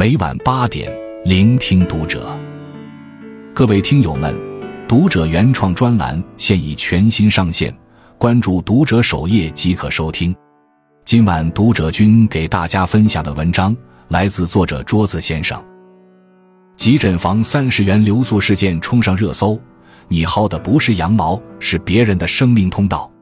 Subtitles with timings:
[0.00, 0.90] 每晚八点，
[1.26, 2.34] 聆听读者。
[3.52, 4.34] 各位听友们，
[4.88, 7.70] 读者原创专栏现已全新上线，
[8.16, 10.34] 关注读者首页即可收听。
[11.04, 13.76] 今晚读者君给大家分享的文章
[14.08, 15.62] 来自作者桌子先生。
[16.76, 19.60] 急诊房三十元留宿事件冲上热搜，
[20.08, 23.12] 你薅的不是羊毛，是别人的生命通道。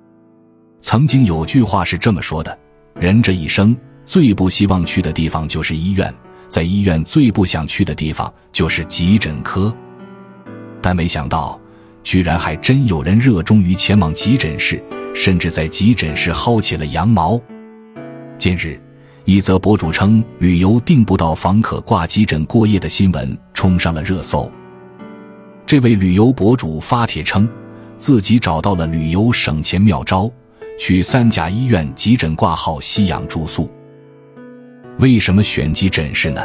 [0.81, 2.57] 曾经有句话是这么说的：
[2.95, 6.15] 人这一生最不希望去的地方就是医院，
[6.49, 9.75] 在医院最不想去的地方就是急诊科。
[10.81, 11.61] 但没想到，
[12.03, 14.83] 居然还真有人热衷于前往急诊室，
[15.15, 17.41] 甚至在急诊室薅起了羊毛。
[18.39, 18.81] 近日，
[19.25, 24.51] 一则博主称旅游订不到房可挂急诊过夜的新闻冲上了热搜。
[25.67, 27.47] 这位旅游博主发帖称，
[27.97, 30.31] 自己找到了旅游省钱妙招。
[30.79, 33.69] 去三甲医院急诊挂号吸氧住宿。
[34.99, 36.45] 为什么选急诊室呢？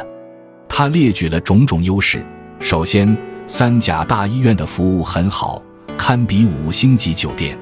[0.70, 2.24] 他列举了种种优势。
[2.60, 5.60] 首先，三甲大医院的服务很好，
[5.98, 7.58] 堪比五星级酒店，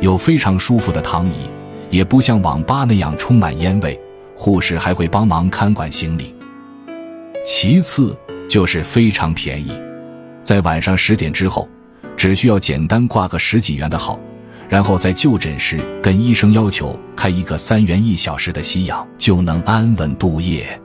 [0.00, 1.50] 有非常舒服的躺椅，
[1.90, 4.00] 也不像网吧那样充满烟味。
[4.34, 6.34] 护士还会帮忙看管行李。
[7.44, 8.16] 其次
[8.48, 9.70] 就是非常便宜，
[10.42, 11.68] 在晚上十点之后，
[12.16, 14.18] 只需要简单挂个十几元的号。
[14.68, 20.78] 然后在就诊时跟医生要求开一个三元一小时的吸氧，就能安稳度夜，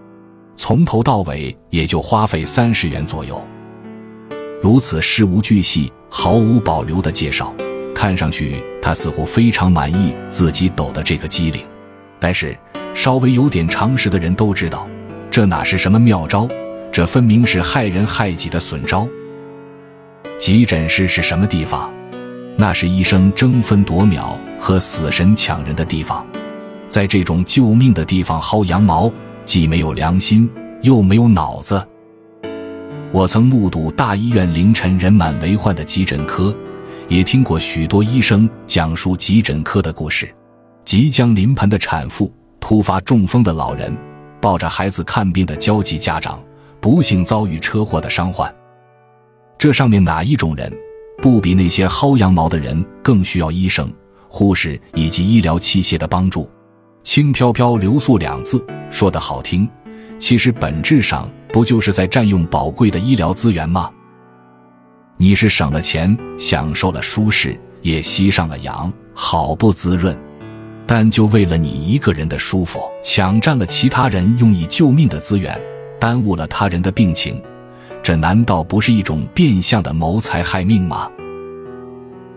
[0.55, 3.45] 从头到尾也就花费三十元左右。
[4.61, 7.53] 如此事无巨细、毫无保留的介绍，
[7.93, 11.61] 看上去他似乎非常满意自己抖的这个机灵。
[12.19, 12.57] 但是
[12.95, 14.87] 稍微有点常识的人都知道，
[15.29, 16.47] 这哪是什么妙招，
[16.89, 19.05] 这分明是害人害己的损招。
[20.39, 21.93] 急诊室是什么地方？
[22.55, 26.25] 那是医生争分夺秒和死神抢人的地方，
[26.87, 29.11] 在这种救命的地方薅羊毛，
[29.43, 30.49] 既没有良心，
[30.81, 31.85] 又没有脑子。
[33.11, 36.55] 我曾目睹大医院凌晨人满为患的急诊科，
[37.07, 40.33] 也听过许多医生讲述急诊科的故事：
[40.85, 43.95] 即将临盆的产妇、突发中风的老人、
[44.39, 46.41] 抱着孩子看病的焦急家长、
[46.79, 48.53] 不幸遭遇车祸的伤患。
[49.57, 50.71] 这上面哪一种人？
[51.23, 53.89] 不比那些薅羊毛的人更需要医生、
[54.27, 56.49] 护士以及医疗器械的帮助。
[57.01, 58.61] 轻飘飘留宿两字
[58.91, 59.65] 说的好听，
[60.19, 63.89] 其实本质上不就是在占用宝贵的医疗资源吗？
[65.15, 70.13] 你是省了钱，享受了舒适，也吸上了氧，好不滋润。
[70.85, 75.57] 但就为了你一个人的舒服，抢占了其他人用以救命的资源，
[76.01, 77.41] 耽误了他人的病情。
[78.03, 81.09] 这难道不是一种变相的谋财害命吗？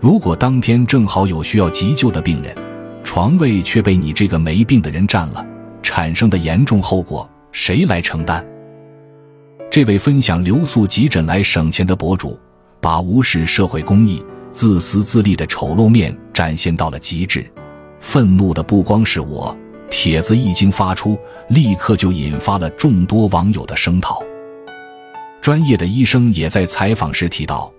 [0.00, 2.56] 如果当天正好有需要急救的病人，
[3.02, 5.44] 床位却被你这个没病的人占了，
[5.82, 8.46] 产生的严重后果谁来承担？
[9.68, 12.38] 这位分享留宿急诊来省钱的博主，
[12.80, 17.44] 把无视社会公益、自私自利的丑陋面展现到了极致。
[17.98, 19.54] 愤怒的不光是我，
[19.90, 21.18] 帖子一经发出，
[21.48, 24.22] 立刻就引发了众多网友的声讨。
[25.46, 27.72] 专业的医生也在采访时提到，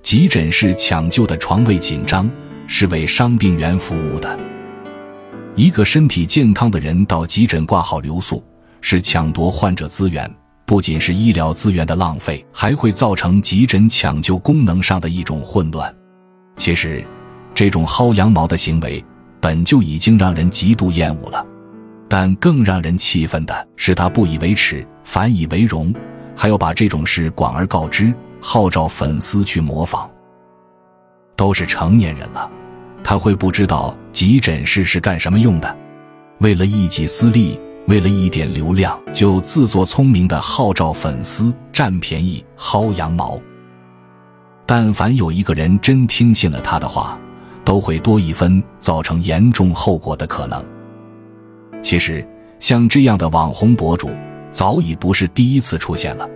[0.00, 2.30] 急诊室抢救的床位紧张，
[2.66, 4.38] 是为伤病员服务的。
[5.54, 8.42] 一个身体健康的人到急诊挂号留宿，
[8.80, 15.94] 是抢夺患者资源，不仅是医疗资源的浪费，还会造成急诊抢救功能上的一种混乱。
[16.56, 17.04] 其实，
[17.54, 19.04] 这种薅羊毛的行为
[19.42, 21.46] 本就已经让人极度厌恶了，
[22.08, 25.94] 但更让人气愤的是，他不以为耻，反以为荣。
[26.40, 30.10] 还要把这种事广而告之，号召粉丝去模仿。
[31.36, 32.50] 都是成年人了，
[33.04, 35.76] 他会不知道急诊室是干什么用的？
[36.38, 43.38] 为了一己私利，为了一点流量，就自作聪明的号召粉丝占便宜、薅羊毛。
[44.64, 47.18] 但凡有一个人真听信了他的话，
[47.66, 50.64] 都会多一分造成严重后果的可能。
[51.82, 52.26] 其实，
[52.58, 54.08] 像这样的网红博主。
[54.50, 56.28] 早已不是第一次出现了。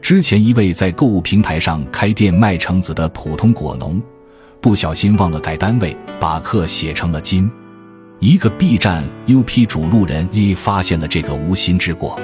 [0.00, 4.02] 之前一位在购物平台上开店卖橙子的普通果农，
[4.60, 7.50] 不小心忘了改单位，把克写成了斤。
[8.18, 12.18] 一个 B 站 UP 主路人 A 发现了这个无心之过，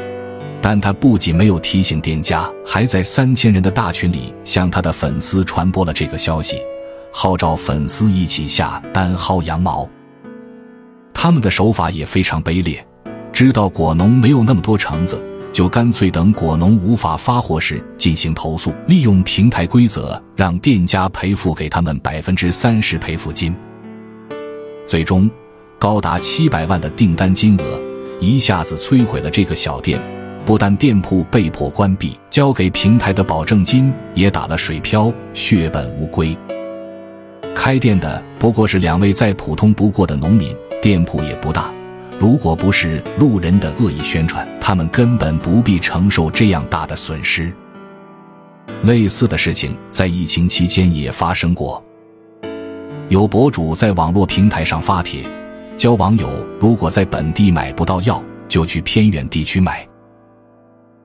[0.60, 6.60] 但他不仅没有提醒店家，还在三千人的大群里向他的粉丝传播了这个消息，
[7.12, 9.88] 号召粉丝一起下单薅羊毛。
[11.14, 12.86] 他们的手法也非常卑劣。
[13.36, 15.22] 知道果农没有那么多橙子，
[15.52, 23.54] 就干脆等果农无法发货时进行投诉，利用平台规则让店家赔付给他们百分之三十赔付金。
[24.86, 25.30] 最终，
[25.78, 27.78] 高达七百万的订单金额
[28.20, 30.00] 一下子摧毁了这个小店，
[30.46, 36.34] 不但店铺被迫关闭，交给平台的保证金也打了水漂，血本无归。
[37.54, 41.70] 开店的不过是两位再普通不过的农民，店铺也不大。
[42.26, 47.52] 如果不是路人的恶意宣传，他们根本不必承受这样大的损失。
[48.82, 51.80] 类似的事情在疫情期间也发生过。
[53.08, 55.22] 有博主在网络平台上发帖，
[55.76, 56.28] 教网友
[56.58, 59.86] 如果在本地买不到药，就去偏远地区买。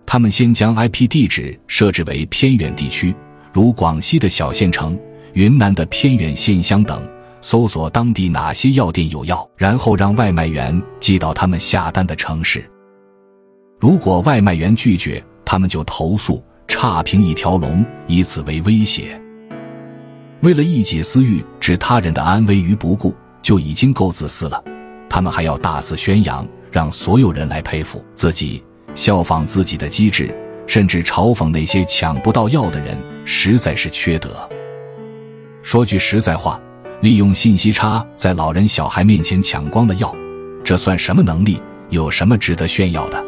[0.07, 3.15] 他们先将 IP 地址设置为偏远地区，
[3.53, 4.99] 如广西的小县城、
[5.33, 6.99] 云南的偏远县乡等，
[7.41, 12.63] 搜索当地哪些药店有药，然后让外卖员寄到他们下单的城市。
[13.79, 16.43] 如果外卖员拒绝，他们就投诉。
[16.67, 19.21] 差评一条龙，以此为威胁。
[20.39, 24.63] 为了一己私欲，置他人的安危于不顾，就已经够自私了。
[25.09, 28.63] 他们还要大肆宣扬，让所有人来佩服自己，
[28.93, 30.33] 效仿自己的机制，
[30.65, 34.49] 甚至嘲讽那些抢不到药的人，实在是缺德。
[35.61, 36.57] 说句实在话，
[37.01, 40.15] 利用信息差在老人小孩面前抢光了药，
[40.63, 41.59] 这算什么能力？
[41.89, 43.25] 有什么值得炫耀的？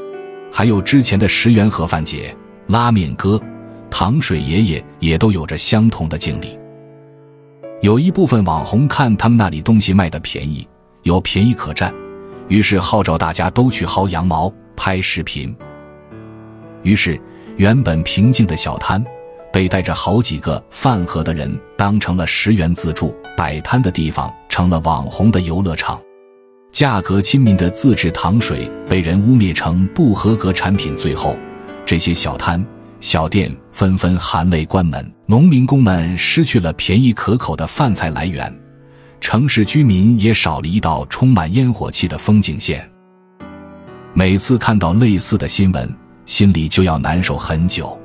[0.51, 2.35] 还有之前的十元盒饭节。
[2.67, 3.41] 拉面哥、
[3.91, 6.57] 糖水爷爷也都有着相同的经历。
[7.81, 10.65] 有一部分网红看他们那里东西卖的便宜，
[11.01, 11.93] 有便宜可占，
[12.47, 15.53] 于是号召大家都去薅羊毛、拍视频。
[16.83, 17.19] 于是，
[17.57, 19.03] 原本平静的小摊，
[19.53, 26.01] 被带着好几个饭盒的人当成了十元自助摆摊的地方，成了网红的游乐场。
[26.71, 31.37] 价格亲民的自制糖水被人污蔑成不合格产品，最后。
[31.85, 32.65] 这些小摊
[32.99, 38.51] 小店纷纷含泪关门，农民工们失去了便宜可口的饭菜来源，
[39.21, 42.89] 城市居民也少了一道充满烟火气的风景线。
[44.15, 45.95] 每次看到类似的新闻，
[46.25, 47.95] 心里就要难受很久。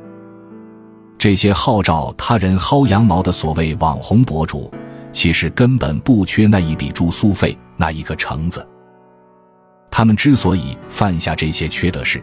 [1.18, 4.72] 这些号召他人薅羊毛的所谓网红博主，
[5.12, 8.64] 其实根本不缺那一笔住宿费，那一个橙子。
[9.90, 12.22] 他们之所以犯下这些缺德事，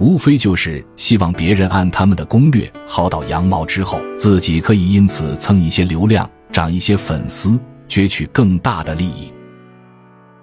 [0.00, 7.56] 无非就是希望别人按他们的攻略薅到羊毛之后，自己可以因此蹭一些流量，涨一些粉丝，
[7.88, 9.32] 攫取更大的利益。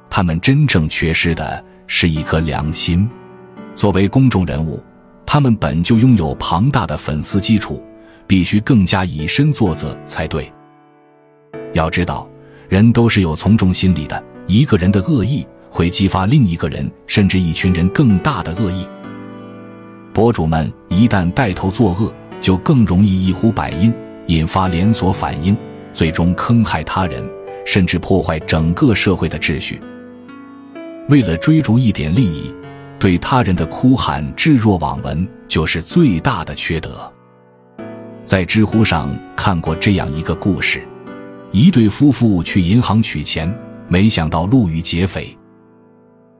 [0.09, 3.09] 他们真正缺失的是一颗良心。
[3.75, 4.81] 作为公众人物，
[5.25, 7.83] 他们本就拥有庞大的粉丝基础，
[8.29, 10.47] 必须更加以身作则才对。
[11.73, 12.29] 要知道，
[12.67, 18.87] 人都是有从众心理的，一个人的恶意会激发另一个人甚至一群人更大的恶意。
[20.13, 23.91] 博主们一旦带头作恶，就更容易一呼百应，
[24.27, 25.57] 引发连锁反应，
[25.91, 27.27] 最终坑害他人，
[27.65, 29.81] 甚至破坏整个社会的秩序。
[31.07, 32.53] 为了追逐一点利益，
[32.99, 37.11] 对他人的哭喊置若罔闻，就是最大的缺德。
[38.29, 40.87] 在知乎上看过这样一个故事：
[41.51, 43.51] 一对夫妇去银行取钱，
[43.87, 45.35] 没想到路遇劫匪，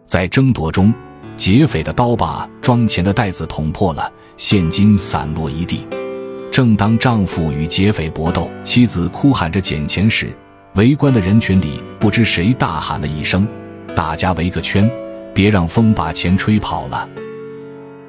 [0.05, 0.93] 在争夺中。
[1.35, 5.87] 劫匪的刀把装钱的袋子捅破了，现金散落一地。
[6.51, 10.31] 正当丈夫与劫匪搏斗，妻子哭喊着捡钱时，
[10.75, 13.47] 围观的人群里不知谁大喊了一声
[13.95, 14.87] ：“大家围个圈，
[15.33, 17.09] 别让风把钱吹跑了。”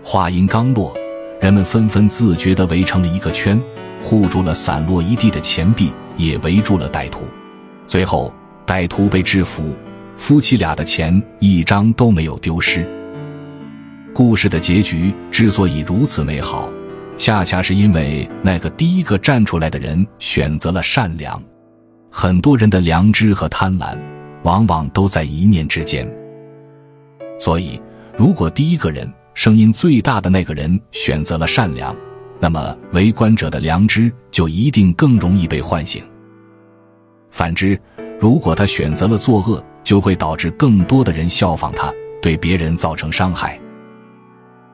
[0.04, 0.92] 话音刚落，
[1.40, 3.60] 人们纷纷自觉地围成了一个圈，
[4.02, 7.22] 护住了散落一地的钱币，也围住了歹徒。
[7.86, 8.32] 最后，
[8.66, 9.74] 歹徒被制服，
[10.16, 12.86] 夫妻俩的钱一张都没有丢失。
[14.12, 16.68] 故事的结局之所以如此美好，
[17.16, 21.42] 恰恰是因为那个第一个站出来的人选择了善良。
[22.10, 23.96] 很多人的良知和贪婪，
[24.42, 26.06] 往往都在一念之间。
[27.38, 27.80] 所以，
[28.18, 31.96] 如果第一个人声音最大的那个人选择了善良，
[32.38, 36.04] 那么围观者的良知就一定更容易被唤醒。
[37.30, 37.80] 反之，
[38.18, 43.58] 如果他选择了作恶，就会导致更多的人效仿他，对别人造成伤害。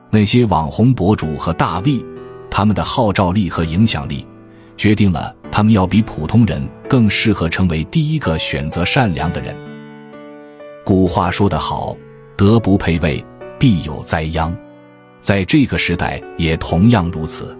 [0.09, 2.03] 那些网红博主和大 V，
[2.51, 4.27] 他们的号召力和影响力，
[4.75, 9.55] 决定了他们要比普通人更适合成为第一个选择善良的人。
[10.83, 11.95] 古话说得好
[12.35, 13.23] ：“德不配位，
[13.59, 14.55] 必有灾殃。”
[15.19, 17.57] 在这个时代也同样如此。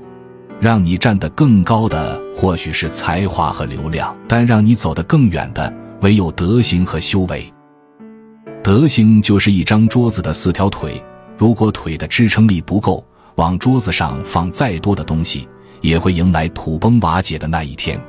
[0.59, 7.45] 让你站得更高的或许是才华和流量，但让你走得更远的唯有德行和修为。
[8.63, 10.99] 德行就是一张桌子的四条腿。
[11.37, 15.47] 如果腿的支撑力不够，往桌子上放再多的东西，
[15.81, 18.01] 也会迎来土崩瓦解的那一天。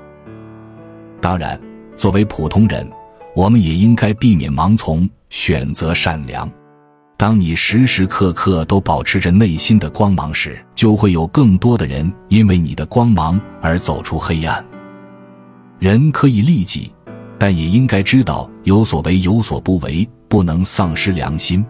[1.21, 1.61] 当然，
[1.97, 2.91] 作为普通人，
[3.37, 6.51] 我们也应该避免盲从，选择善良。
[7.19, 14.65] 当你时时刻刻都保持着内心的光芒时，就会有更多的人因为你的光芒而走出黑暗。
[15.81, 16.93] 人可以利己，
[17.37, 21.67] 但也应该知道有所为有所不为，不能丧失良心。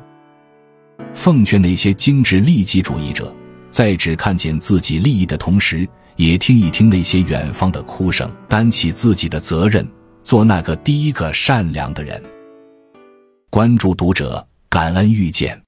[1.14, 3.34] 奉劝那些精致利己主义者，
[3.70, 9.88] 在只看见自己利益的同时，也听一听那些远方的哭声，担起自己的责任，
[10.22, 12.22] 做那个第一个善良的人。
[13.48, 14.47] 关注读者。
[14.68, 15.67] 感恩遇见。